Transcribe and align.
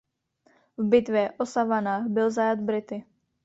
V 0.77 0.83
bitvě 0.83 1.31
o 1.37 1.45
Savannah 1.45 2.07
byl 2.07 2.31
zajat 2.31 2.59
Brity. 2.59 3.03